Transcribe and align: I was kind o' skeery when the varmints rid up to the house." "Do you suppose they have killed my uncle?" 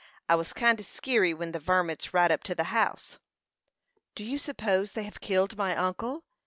I 0.27 0.33
was 0.33 0.51
kind 0.51 0.79
o' 0.79 0.83
skeery 0.83 1.31
when 1.31 1.51
the 1.51 1.59
varmints 1.59 2.11
rid 2.11 2.31
up 2.31 2.41
to 2.45 2.55
the 2.55 2.63
house." 2.73 3.19
"Do 4.15 4.23
you 4.23 4.39
suppose 4.39 4.93
they 4.93 5.03
have 5.03 5.21
killed 5.21 5.55
my 5.55 5.75
uncle?" 5.75 6.23